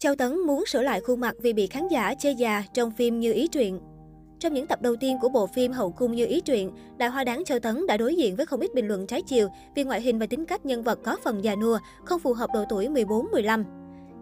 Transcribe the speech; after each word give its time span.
Châu 0.00 0.14
Tấn 0.14 0.40
muốn 0.40 0.66
sửa 0.66 0.82
lại 0.82 1.00
khuôn 1.00 1.20
mặt 1.20 1.34
vì 1.42 1.52
bị 1.52 1.66
khán 1.66 1.88
giả 1.88 2.14
chê 2.14 2.30
già 2.32 2.62
trong 2.74 2.90
phim 2.90 3.20
Như 3.20 3.32
Ý 3.32 3.48
Truyện. 3.48 3.80
Trong 4.40 4.54
những 4.54 4.66
tập 4.66 4.82
đầu 4.82 4.96
tiên 4.96 5.18
của 5.20 5.28
bộ 5.28 5.46
phim 5.46 5.72
Hậu 5.72 5.90
cung 5.90 6.14
như 6.14 6.26
ý 6.26 6.40
truyện, 6.40 6.70
đại 6.98 7.08
hoa 7.08 7.24
đáng 7.24 7.44
Châu 7.44 7.58
Tấn 7.58 7.86
đã 7.86 7.96
đối 7.96 8.16
diện 8.16 8.36
với 8.36 8.46
không 8.46 8.60
ít 8.60 8.74
bình 8.74 8.88
luận 8.88 9.06
trái 9.06 9.22
chiều 9.22 9.48
vì 9.74 9.84
ngoại 9.84 10.00
hình 10.00 10.18
và 10.18 10.26
tính 10.26 10.44
cách 10.44 10.66
nhân 10.66 10.82
vật 10.82 10.98
có 11.04 11.16
phần 11.24 11.44
già 11.44 11.56
nua, 11.56 11.78
không 12.04 12.20
phù 12.20 12.32
hợp 12.32 12.50
độ 12.54 12.64
tuổi 12.68 12.88
14-15. 12.88 13.64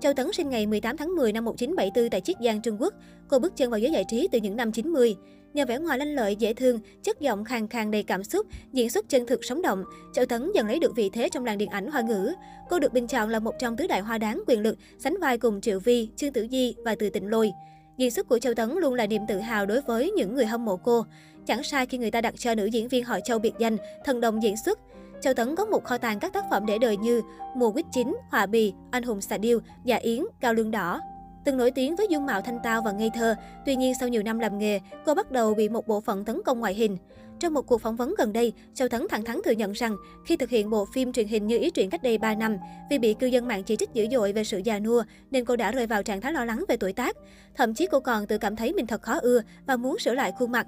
Châu 0.01 0.13
Tấn 0.13 0.33
sinh 0.33 0.49
ngày 0.49 0.67
18 0.67 0.97
tháng 0.97 1.17
10 1.17 1.33
năm 1.33 1.45
1974 1.45 2.11
tại 2.11 2.21
Chiết 2.21 2.37
Giang, 2.45 2.63
Trung 2.63 2.77
Quốc. 2.81 2.95
Cô 3.29 3.39
bước 3.39 3.57
chân 3.57 3.71
vào 3.71 3.81
giới 3.81 3.93
giải 3.93 4.05
trí 4.09 4.29
từ 4.33 4.39
những 4.39 4.57
năm 4.57 4.73
90. 4.73 5.17
Nhờ 5.57 5.65
vẻ 5.67 5.79
ngoài 5.79 5.99
lanh 5.99 6.15
lợi, 6.15 6.37
dễ 6.37 6.55
thương, 6.55 6.81
chất 7.03 7.21
giọng 7.21 7.45
khàn 7.45 7.69
khàn 7.69 7.91
đầy 7.91 8.03
cảm 8.03 8.25
xúc, 8.25 8.47
diễn 8.73 8.91
xuất 8.91 9.09
chân 9.09 9.27
thực 9.27 9.45
sống 9.45 9.63
động, 9.63 9.85
Châu 10.13 10.27
Tấn 10.27 10.53
dần 10.55 10.67
lấy 10.67 10.79
được 10.79 10.97
vị 10.97 11.11
thế 11.13 11.29
trong 11.29 11.45
làng 11.45 11.59
điện 11.59 11.71
ảnh 11.71 11.91
hoa 11.91 12.01
ngữ. 12.01 12.33
Cô 12.71 12.79
được 12.79 12.93
bình 12.93 13.07
chọn 13.07 13.29
là 13.29 13.39
một 13.39 13.55
trong 13.59 13.77
tứ 13.77 13.87
đại 13.87 14.01
hoa 14.01 14.19
đáng 14.19 14.43
quyền 14.47 14.61
lực, 14.61 14.79
sánh 14.99 15.17
vai 15.21 15.39
cùng 15.39 15.61
Triệu 15.61 15.81
Vi, 15.81 16.09
Trương 16.17 16.33
Tử 16.33 16.47
Di 16.51 16.75
và 16.85 16.95
Từ 16.99 17.11
Tịnh 17.11 17.31
Lôi. 17.31 17.51
Diễn 17.99 18.11
xuất 18.11 18.29
của 18.29 18.39
Châu 18.39 18.55
Tấn 18.55 18.75
luôn 18.81 18.95
là 18.95 19.07
niềm 19.07 19.23
tự 19.29 19.39
hào 19.39 19.67
đối 19.67 19.81
với 19.81 20.11
những 20.11 20.35
người 20.35 20.47
hâm 20.47 20.65
mộ 20.65 20.77
cô. 20.77 21.05
Chẳng 21.47 21.63
sai 21.63 21.87
khi 21.87 21.99
người 21.99 22.11
ta 22.11 22.21
đặt 22.21 22.35
cho 22.39 22.55
nữ 22.55 22.67
diễn 22.67 22.89
viên 22.89 23.05
họ 23.05 23.21
Châu 23.21 23.39
biệt 23.39 23.55
danh 23.59 23.77
thần 24.05 24.21
đồng 24.21 24.43
diễn 24.43 24.55
xuất. 24.65 24.79
Châu 25.21 25.35
Tấn 25.35 25.57
có 25.57 25.65
một 25.65 25.85
kho 25.85 25.99
tàng 25.99 26.21
các 26.21 26.33
tác 26.33 26.45
phẩm 26.51 26.67
để 26.67 26.79
đời 26.79 26.97
như 26.97 27.23
Mùa 27.57 27.73
quýt 27.73 27.87
chín, 27.93 28.17
Họa 28.31 28.47
bì, 28.47 28.73
Anh 28.91 29.03
hùng 29.03 29.21
xà 29.21 29.39
điêu, 29.39 29.61
Dạ 29.85 29.97
yến, 29.97 30.25
Cao 30.41 30.55
lương 30.55 30.71
đỏ. 30.71 31.01
Từng 31.47 31.57
nổi 31.57 31.71
tiếng 31.71 31.97
với 31.97 32.07
dung 32.11 32.27
mạo 32.27 32.41
thanh 32.41 32.59
tao 32.63 32.83
và 32.83 32.93
ngây 32.93 33.11
thơ, 33.15 33.35
tuy 33.67 33.77
nhiên 33.77 33.93
sau 34.01 34.09
nhiều 34.09 34.23
năm 34.23 34.39
làm 34.39 34.59
nghề, 34.59 34.81
cô 35.05 35.15
bắt 35.15 35.31
đầu 35.33 35.55
bị 35.55 35.69
một 35.69 35.87
bộ 35.87 36.01
phận 36.01 36.25
tấn 36.25 36.41
công 36.45 36.61
ngoại 36.61 36.75
hình. 36.75 36.97
Trong 37.41 37.55
một 37.55 37.67
cuộc 37.67 37.81
phỏng 37.81 37.97
vấn 37.97 38.15
gần 38.19 38.33
đây, 38.33 38.53
Châu 38.75 38.89
Thắng 38.89 39.09
thẳng 39.09 39.25
thắn 39.25 39.41
thừa 39.45 39.51
nhận 39.51 39.73
rằng 39.73 39.97
khi 40.27 40.37
thực 40.37 40.51
hiện 40.51 40.71
bộ 40.71 40.85
phim 40.95 41.13
truyền 41.13 41.27
hình 41.27 41.47
như 41.47 41.59
ý 41.59 41.71
truyện 41.71 41.91
cách 41.91 42.03
đây 42.03 42.19
3 42.19 42.35
năm, 42.35 42.57
vì 42.91 42.99
bị 42.99 43.15
cư 43.15 43.27
dân 43.27 43.49
mạng 43.49 43.63
chỉ 43.63 43.77
trích 43.77 43.95
dữ 43.95 44.07
dội 44.13 44.33
về 44.33 44.45
sự 44.45 44.59
già 44.59 44.79
nua 44.79 45.03
nên 45.31 45.45
cô 45.45 45.57
đã 45.57 45.73
rơi 45.73 45.87
vào 45.87 46.03
trạng 46.03 46.21
thái 46.21 46.33
lo 46.33 46.45
lắng 46.45 46.65
về 46.69 46.77
tuổi 46.77 46.93
tác. 46.93 47.17
Thậm 47.55 47.75
chí 47.75 47.87
cô 47.87 48.01
còn 48.01 48.27
tự 48.27 48.39
cảm 48.39 48.57
thấy 48.57 48.73
mình 48.73 48.87
thật 48.87 49.03
khó 49.03 49.19
ưa 49.19 49.43
và 49.67 49.77
muốn 49.77 49.99
sửa 49.99 50.15
lại 50.15 50.33
khuôn 50.39 50.53
mặt. 50.53 50.67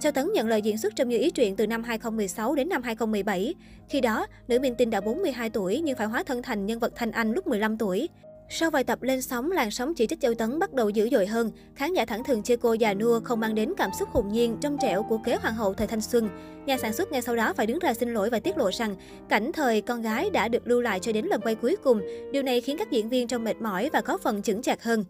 Châu 0.00 0.12
Tấn 0.12 0.32
nhận 0.32 0.48
lời 0.48 0.62
diễn 0.62 0.78
xuất 0.78 0.96
trong 0.96 1.08
Như 1.08 1.18
Ý 1.18 1.30
Truyện 1.30 1.56
từ 1.56 1.66
năm 1.66 1.82
2016 1.82 2.54
đến 2.54 2.68
năm 2.68 2.82
2017. 2.82 3.54
Khi 3.88 4.00
đó, 4.00 4.26
nữ 4.48 4.58
minh 4.58 4.74
tinh 4.78 4.90
đã 4.90 5.00
42 5.00 5.50
tuổi 5.50 5.80
nhưng 5.84 5.96
phải 5.96 6.06
hóa 6.06 6.22
thân 6.22 6.42
thành 6.42 6.66
nhân 6.66 6.78
vật 6.78 6.92
Thanh 6.96 7.12
Anh 7.12 7.32
lúc 7.32 7.46
15 7.46 7.78
tuổi. 7.78 8.08
Sau 8.50 8.70
vài 8.70 8.84
tập 8.84 9.02
lên 9.02 9.22
sóng, 9.22 9.52
làn 9.52 9.70
sóng 9.70 9.94
chỉ 9.94 10.06
trích 10.06 10.20
Châu 10.20 10.34
Tấn 10.34 10.58
bắt 10.58 10.72
đầu 10.72 10.88
dữ 10.88 11.08
dội 11.12 11.26
hơn. 11.26 11.50
Khán 11.74 11.92
giả 11.92 12.04
thẳng 12.04 12.24
thừng 12.24 12.42
chê 12.42 12.56
cô 12.56 12.72
già 12.72 12.94
nua 12.94 13.20
không 13.20 13.40
mang 13.40 13.54
đến 13.54 13.72
cảm 13.76 13.90
xúc 13.98 14.08
hồn 14.12 14.28
nhiên, 14.28 14.56
trong 14.60 14.78
trẻo 14.82 15.02
của 15.02 15.18
kế 15.24 15.36
hoàng 15.36 15.54
hậu 15.54 15.74
thời 15.74 15.86
thanh 15.86 16.00
xuân. 16.00 16.28
Nhà 16.66 16.78
sản 16.78 16.92
xuất 16.92 17.12
ngay 17.12 17.22
sau 17.22 17.36
đó 17.36 17.52
phải 17.52 17.66
đứng 17.66 17.78
ra 17.78 17.94
xin 17.94 18.14
lỗi 18.14 18.30
và 18.30 18.40
tiết 18.40 18.58
lộ 18.58 18.70
rằng 18.72 18.96
cảnh 19.28 19.52
thời 19.52 19.80
con 19.80 20.02
gái 20.02 20.30
đã 20.30 20.48
được 20.48 20.68
lưu 20.68 20.80
lại 20.80 21.00
cho 21.00 21.12
đến 21.12 21.26
lần 21.26 21.40
quay 21.40 21.54
cuối 21.54 21.76
cùng. 21.84 22.00
Điều 22.32 22.42
này 22.42 22.60
khiến 22.60 22.76
các 22.78 22.90
diễn 22.90 23.08
viên 23.08 23.28
trông 23.28 23.44
mệt 23.44 23.56
mỏi 23.60 23.90
và 23.92 24.00
có 24.00 24.18
phần 24.18 24.42
chững 24.42 24.62
chạc 24.62 24.82
hơn. 24.82 25.04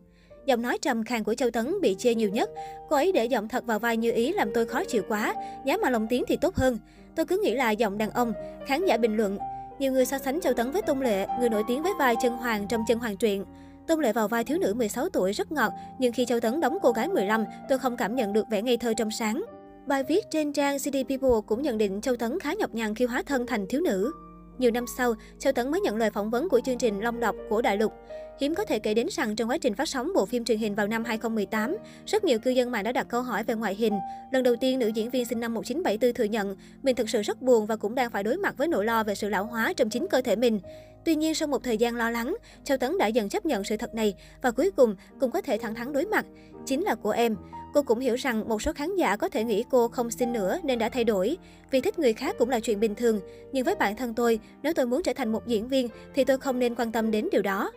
Giọng 0.46 0.62
nói 0.62 0.78
trầm 0.82 1.04
khàn 1.04 1.24
của 1.24 1.34
Châu 1.34 1.50
Tấn 1.50 1.80
bị 1.80 1.96
chê 1.98 2.14
nhiều 2.14 2.28
nhất. 2.28 2.50
Cô 2.88 2.96
ấy 2.96 3.12
để 3.12 3.24
giọng 3.24 3.48
thật 3.48 3.66
vào 3.66 3.78
vai 3.78 3.96
như 3.96 4.12
ý 4.12 4.32
làm 4.32 4.50
tôi 4.54 4.66
khó 4.66 4.84
chịu 4.84 5.02
quá. 5.08 5.34
Giá 5.66 5.76
mà 5.76 5.90
lồng 5.90 6.06
tiếng 6.10 6.24
thì 6.28 6.36
tốt 6.40 6.56
hơn. 6.56 6.78
Tôi 7.16 7.26
cứ 7.26 7.40
nghĩ 7.44 7.54
là 7.54 7.70
giọng 7.70 7.98
đàn 7.98 8.10
ông. 8.10 8.32
Khán 8.66 8.86
giả 8.86 8.96
bình 8.96 9.16
luận, 9.16 9.38
nhiều 9.78 9.92
người 9.92 10.04
so 10.04 10.18
sánh 10.18 10.40
Châu 10.40 10.54
Tấn 10.54 10.70
với 10.70 10.82
Tôn 10.82 11.00
Lệ, 11.00 11.26
người 11.40 11.48
nổi 11.48 11.62
tiếng 11.68 11.82
với 11.82 11.92
vai 11.98 12.14
chân 12.22 12.36
hoàng 12.36 12.66
trong 12.68 12.84
chân 12.88 12.98
hoàng 12.98 13.16
truyện. 13.16 13.44
Tôn 13.86 14.00
Lệ 14.00 14.12
vào 14.12 14.28
vai 14.28 14.44
thiếu 14.44 14.58
nữ 14.58 14.74
16 14.74 15.08
tuổi 15.08 15.32
rất 15.32 15.52
ngọt, 15.52 15.72
nhưng 15.98 16.12
khi 16.12 16.26
Châu 16.26 16.40
Tấn 16.40 16.60
đóng 16.60 16.78
cô 16.82 16.92
gái 16.92 17.08
15, 17.08 17.44
tôi 17.68 17.78
không 17.78 17.96
cảm 17.96 18.16
nhận 18.16 18.32
được 18.32 18.48
vẻ 18.50 18.62
ngây 18.62 18.76
thơ 18.76 18.94
trong 18.96 19.10
sáng. 19.10 19.44
Bài 19.86 20.02
viết 20.02 20.24
trên 20.30 20.52
trang 20.52 20.78
CD 20.78 20.96
People 21.08 21.40
cũng 21.46 21.62
nhận 21.62 21.78
định 21.78 22.00
Châu 22.00 22.16
Tấn 22.16 22.40
khá 22.40 22.54
nhọc 22.54 22.74
nhằn 22.74 22.94
khi 22.94 23.04
hóa 23.04 23.22
thân 23.26 23.46
thành 23.46 23.66
thiếu 23.68 23.80
nữ. 23.80 24.12
Nhiều 24.58 24.70
năm 24.70 24.84
sau, 24.96 25.14
Châu 25.38 25.52
Tấn 25.52 25.70
mới 25.70 25.80
nhận 25.80 25.96
lời 25.96 26.10
phỏng 26.10 26.30
vấn 26.30 26.48
của 26.48 26.60
chương 26.64 26.78
trình 26.78 27.00
Long 27.00 27.20
đọc 27.20 27.36
của 27.48 27.62
Đại 27.62 27.76
Lục. 27.76 27.92
Hiếm 28.40 28.54
có 28.54 28.64
thể 28.64 28.78
kể 28.78 28.94
đến 28.94 29.06
rằng 29.10 29.36
trong 29.36 29.50
quá 29.50 29.58
trình 29.58 29.74
phát 29.74 29.88
sóng 29.88 30.12
bộ 30.14 30.26
phim 30.26 30.44
truyền 30.44 30.58
hình 30.58 30.74
vào 30.74 30.86
năm 30.86 31.04
2018, 31.04 31.76
rất 32.06 32.24
nhiều 32.24 32.38
cư 32.38 32.50
dân 32.50 32.70
mạng 32.70 32.84
đã 32.84 32.92
đặt 32.92 33.06
câu 33.08 33.22
hỏi 33.22 33.44
về 33.44 33.54
ngoại 33.54 33.74
hình. 33.74 33.98
Lần 34.32 34.42
đầu 34.42 34.56
tiên, 34.56 34.78
nữ 34.78 34.88
diễn 34.88 35.10
viên 35.10 35.24
sinh 35.24 35.40
năm 35.40 35.54
1974 35.54 36.14
thừa 36.14 36.24
nhận 36.24 36.56
mình 36.82 36.96
thực 36.96 37.10
sự 37.10 37.22
rất 37.22 37.42
buồn 37.42 37.66
và 37.66 37.76
cũng 37.76 37.94
đang 37.94 38.10
phải 38.10 38.22
đối 38.22 38.36
mặt 38.36 38.54
với 38.56 38.68
nỗi 38.68 38.84
lo 38.84 39.02
về 39.04 39.14
sự 39.14 39.28
lão 39.28 39.44
hóa 39.44 39.72
trong 39.76 39.90
chính 39.90 40.06
cơ 40.10 40.20
thể 40.20 40.36
mình. 40.36 40.60
Tuy 41.04 41.14
nhiên, 41.14 41.34
sau 41.34 41.48
một 41.48 41.62
thời 41.62 41.78
gian 41.78 41.96
lo 41.96 42.10
lắng, 42.10 42.36
Châu 42.64 42.78
Tấn 42.78 42.98
đã 42.98 43.06
dần 43.06 43.28
chấp 43.28 43.46
nhận 43.46 43.64
sự 43.64 43.76
thật 43.76 43.94
này 43.94 44.14
và 44.42 44.50
cuối 44.50 44.70
cùng 44.70 44.96
cũng 45.20 45.30
có 45.30 45.40
thể 45.40 45.58
thẳng 45.58 45.74
thắn 45.74 45.92
đối 45.92 46.06
mặt. 46.06 46.26
Chính 46.66 46.82
là 46.82 46.94
của 46.94 47.10
em. 47.10 47.36
Cô 47.74 47.82
cũng 47.82 47.98
hiểu 47.98 48.14
rằng 48.14 48.48
một 48.48 48.62
số 48.62 48.72
khán 48.72 48.96
giả 48.96 49.16
có 49.16 49.28
thể 49.28 49.44
nghĩ 49.44 49.64
cô 49.70 49.88
không 49.88 50.10
xin 50.10 50.32
nữa 50.32 50.58
nên 50.62 50.78
đã 50.78 50.88
thay 50.88 51.04
đổi. 51.04 51.36
Vì 51.70 51.80
thích 51.80 51.98
người 51.98 52.12
khác 52.12 52.36
cũng 52.38 52.50
là 52.50 52.60
chuyện 52.60 52.80
bình 52.80 52.94
thường. 52.94 53.20
Nhưng 53.52 53.64
với 53.64 53.74
bản 53.74 53.96
thân 53.96 54.14
tôi, 54.14 54.40
nếu 54.62 54.72
tôi 54.74 54.86
muốn 54.86 55.02
trở 55.02 55.12
thành 55.12 55.32
một 55.32 55.46
diễn 55.46 55.68
viên 55.68 55.88
thì 56.14 56.24
tôi 56.24 56.38
không 56.38 56.58
nên 56.58 56.74
quan 56.74 56.92
tâm 56.92 57.10
đến 57.10 57.28
điều 57.32 57.42
đó. 57.42 57.70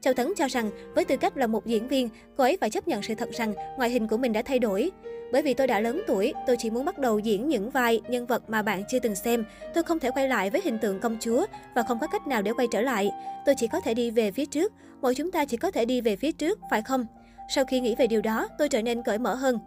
Châu 0.00 0.14
Tấn 0.14 0.32
cho 0.36 0.46
rằng, 0.46 0.70
với 0.94 1.04
tư 1.04 1.16
cách 1.16 1.36
là 1.36 1.46
một 1.46 1.66
diễn 1.66 1.88
viên, 1.88 2.08
cô 2.36 2.44
ấy 2.44 2.58
phải 2.60 2.70
chấp 2.70 2.88
nhận 2.88 3.02
sự 3.02 3.14
thật 3.14 3.30
rằng 3.30 3.54
ngoại 3.76 3.90
hình 3.90 4.08
của 4.08 4.16
mình 4.16 4.32
đã 4.32 4.42
thay 4.42 4.58
đổi. 4.58 4.90
Bởi 5.32 5.42
vì 5.42 5.54
tôi 5.54 5.66
đã 5.66 5.80
lớn 5.80 6.02
tuổi, 6.06 6.32
tôi 6.46 6.56
chỉ 6.58 6.70
muốn 6.70 6.84
bắt 6.84 6.98
đầu 6.98 7.18
diễn 7.18 7.48
những 7.48 7.70
vai, 7.70 8.00
nhân 8.08 8.26
vật 8.26 8.50
mà 8.50 8.62
bạn 8.62 8.82
chưa 8.88 8.98
từng 8.98 9.14
xem. 9.14 9.44
Tôi 9.74 9.84
không 9.84 9.98
thể 9.98 10.10
quay 10.10 10.28
lại 10.28 10.50
với 10.50 10.60
hình 10.64 10.78
tượng 10.78 11.00
công 11.00 11.16
chúa 11.20 11.46
và 11.74 11.82
không 11.82 11.98
có 11.98 12.06
cách 12.06 12.26
nào 12.26 12.42
để 12.42 12.52
quay 12.52 12.66
trở 12.70 12.82
lại. 12.82 13.10
Tôi 13.46 13.54
chỉ 13.58 13.66
có 13.66 13.80
thể 13.80 13.94
đi 13.94 14.10
về 14.10 14.32
phía 14.32 14.46
trước. 14.46 14.72
Mỗi 15.00 15.14
chúng 15.14 15.30
ta 15.30 15.44
chỉ 15.44 15.56
có 15.56 15.70
thể 15.70 15.84
đi 15.84 16.00
về 16.00 16.16
phía 16.16 16.32
trước, 16.32 16.58
phải 16.70 16.82
không? 16.82 17.06
Sau 17.48 17.64
khi 17.64 17.80
nghĩ 17.80 17.94
về 17.98 18.06
điều 18.06 18.22
đó, 18.22 18.48
tôi 18.58 18.68
trở 18.68 18.82
nên 18.82 19.02
cởi 19.02 19.18
mở 19.18 19.34
hơn. 19.34 19.58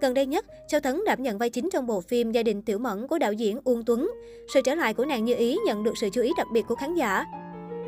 Gần 0.00 0.14
đây 0.14 0.26
nhất, 0.26 0.46
Châu 0.68 0.80
Tấn 0.80 1.00
đảm 1.06 1.22
nhận 1.22 1.38
vai 1.38 1.50
chính 1.50 1.68
trong 1.72 1.86
bộ 1.86 2.00
phim 2.00 2.32
Gia 2.32 2.42
đình 2.42 2.62
Tiểu 2.62 2.78
Mẫn 2.78 3.06
của 3.08 3.18
đạo 3.18 3.32
diễn 3.32 3.60
Uông 3.64 3.84
Tuấn. 3.84 4.10
Sự 4.54 4.60
trở 4.64 4.74
lại 4.74 4.94
của 4.94 5.04
nàng 5.04 5.24
như 5.24 5.34
ý 5.34 5.58
nhận 5.66 5.84
được 5.84 5.98
sự 6.00 6.08
chú 6.12 6.22
ý 6.22 6.30
đặc 6.36 6.46
biệt 6.52 6.62
của 6.68 6.74
khán 6.74 6.94
giả. 6.94 7.24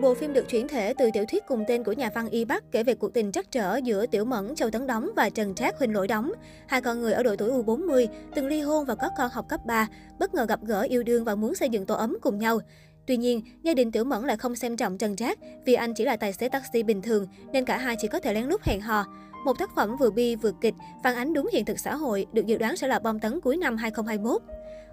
Bộ 0.00 0.14
phim 0.14 0.32
được 0.32 0.48
chuyển 0.48 0.68
thể 0.68 0.94
từ 0.98 1.10
tiểu 1.12 1.24
thuyết 1.28 1.42
cùng 1.46 1.64
tên 1.68 1.84
của 1.84 1.92
nhà 1.92 2.10
văn 2.14 2.28
Y 2.28 2.44
Bắc 2.44 2.72
kể 2.72 2.82
về 2.82 2.94
cuộc 2.94 3.14
tình 3.14 3.32
trắc 3.32 3.50
trở 3.50 3.76
giữa 3.76 4.06
Tiểu 4.06 4.24
Mẫn, 4.24 4.54
Châu 4.54 4.70
Tấn 4.70 4.86
đóng 4.86 5.10
và 5.16 5.28
Trần 5.28 5.54
Trác 5.54 5.78
Huỳnh 5.78 5.94
Lỗi 5.94 6.08
đóng. 6.08 6.32
Hai 6.66 6.80
con 6.80 7.00
người 7.00 7.12
ở 7.12 7.22
độ 7.22 7.36
tuổi 7.36 7.50
U40, 7.50 8.06
từng 8.34 8.46
ly 8.46 8.60
hôn 8.60 8.84
và 8.84 8.94
có 8.94 9.08
con 9.18 9.30
học 9.32 9.48
cấp 9.48 9.60
3, 9.66 9.88
bất 10.18 10.34
ngờ 10.34 10.46
gặp 10.48 10.60
gỡ 10.62 10.80
yêu 10.80 11.02
đương 11.02 11.24
và 11.24 11.34
muốn 11.34 11.54
xây 11.54 11.68
dựng 11.68 11.86
tổ 11.86 11.94
ấm 11.94 12.16
cùng 12.22 12.38
nhau. 12.38 12.58
Tuy 13.06 13.16
nhiên, 13.16 13.42
gia 13.62 13.74
đình 13.74 13.92
Tiểu 13.92 14.04
Mẫn 14.04 14.24
lại 14.24 14.36
không 14.36 14.56
xem 14.56 14.76
trọng 14.76 14.98
Trần 14.98 15.16
Trác 15.16 15.38
vì 15.64 15.74
anh 15.74 15.94
chỉ 15.94 16.04
là 16.04 16.16
tài 16.16 16.32
xế 16.32 16.48
taxi 16.48 16.82
bình 16.82 17.02
thường 17.02 17.26
nên 17.52 17.64
cả 17.64 17.78
hai 17.78 17.96
chỉ 17.98 18.08
có 18.08 18.20
thể 18.20 18.34
lén 18.34 18.44
lút 18.44 18.62
hẹn 18.62 18.80
hò. 18.80 19.04
Một 19.44 19.58
tác 19.58 19.74
phẩm 19.74 19.96
vừa 19.96 20.10
bi 20.10 20.36
vừa 20.36 20.52
kịch, 20.60 20.74
phản 21.02 21.16
ánh 21.16 21.32
đúng 21.32 21.48
hiện 21.52 21.64
thực 21.64 21.78
xã 21.78 21.94
hội, 21.94 22.26
được 22.32 22.46
dự 22.46 22.58
đoán 22.58 22.76
sẽ 22.76 22.88
là 22.88 22.98
bom 22.98 23.20
tấn 23.20 23.40
cuối 23.40 23.56
năm 23.56 23.76
2021. 23.76 24.42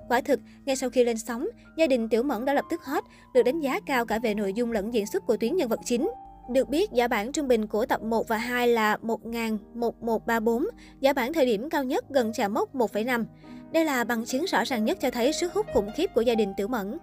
Quả 0.09 0.21
thực, 0.21 0.39
ngay 0.65 0.75
sau 0.75 0.89
khi 0.89 1.03
lên 1.03 1.17
sóng, 1.17 1.47
gia 1.77 1.87
đình 1.87 2.09
Tiểu 2.09 2.23
Mẫn 2.23 2.45
đã 2.45 2.53
lập 2.53 2.65
tức 2.69 2.83
hot, 2.83 3.03
được 3.33 3.43
đánh 3.43 3.59
giá 3.59 3.79
cao 3.85 4.05
cả 4.05 4.19
về 4.19 4.33
nội 4.33 4.53
dung 4.53 4.71
lẫn 4.71 4.93
diễn 4.93 5.07
xuất 5.07 5.25
của 5.25 5.37
tuyến 5.37 5.55
nhân 5.55 5.69
vật 5.69 5.79
chính. 5.85 6.11
Được 6.49 6.69
biết, 6.69 6.91
giá 6.91 7.07
bản 7.07 7.31
trung 7.31 7.47
bình 7.47 7.67
của 7.67 7.85
tập 7.85 8.01
1 8.01 8.27
và 8.27 8.37
2 8.37 8.67
là 8.67 8.97
1.1134, 9.03 10.65
giá 10.99 11.13
bản 11.13 11.33
thời 11.33 11.45
điểm 11.45 11.69
cao 11.69 11.83
nhất 11.83 12.05
gần 12.09 12.31
chạm 12.33 12.53
mốc 12.53 12.75
1,5. 12.75 13.25
Đây 13.71 13.85
là 13.85 14.03
bằng 14.03 14.25
chứng 14.25 14.45
rõ 14.45 14.63
ràng 14.63 14.85
nhất 14.85 14.97
cho 15.01 15.11
thấy 15.11 15.33
sức 15.33 15.53
hút 15.53 15.65
khủng 15.73 15.91
khiếp 15.95 16.09
của 16.15 16.21
gia 16.21 16.35
đình 16.35 16.53
Tiểu 16.57 16.67
Mẫn. 16.67 16.97